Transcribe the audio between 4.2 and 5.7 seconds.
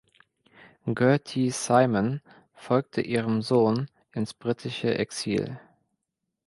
britische Exil.